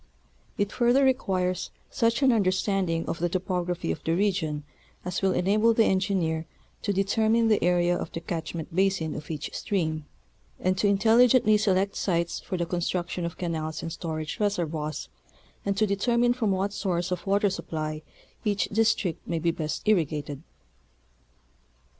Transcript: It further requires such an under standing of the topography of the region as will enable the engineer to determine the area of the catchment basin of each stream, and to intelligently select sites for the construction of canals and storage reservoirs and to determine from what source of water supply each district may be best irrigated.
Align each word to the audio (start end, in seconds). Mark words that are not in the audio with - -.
It 0.57 0.71
further 0.71 1.03
requires 1.05 1.69
such 1.91 2.23
an 2.23 2.31
under 2.31 2.49
standing 2.51 3.05
of 3.05 3.19
the 3.19 3.29
topography 3.29 3.91
of 3.91 4.03
the 4.03 4.15
region 4.15 4.63
as 5.05 5.21
will 5.21 5.31
enable 5.33 5.75
the 5.75 5.85
engineer 5.85 6.47
to 6.81 6.91
determine 6.91 7.49
the 7.49 7.63
area 7.63 7.95
of 7.95 8.11
the 8.11 8.19
catchment 8.19 8.75
basin 8.75 9.13
of 9.13 9.29
each 9.29 9.53
stream, 9.53 10.07
and 10.59 10.75
to 10.79 10.87
intelligently 10.87 11.55
select 11.55 11.95
sites 11.95 12.39
for 12.39 12.57
the 12.57 12.65
construction 12.65 13.25
of 13.25 13.37
canals 13.37 13.83
and 13.83 13.93
storage 13.93 14.39
reservoirs 14.39 15.07
and 15.67 15.77
to 15.77 15.85
determine 15.85 16.33
from 16.33 16.49
what 16.49 16.73
source 16.73 17.11
of 17.11 17.27
water 17.27 17.51
supply 17.51 18.01
each 18.43 18.69
district 18.69 19.27
may 19.27 19.37
be 19.37 19.51
best 19.51 19.87
irrigated. 19.87 20.41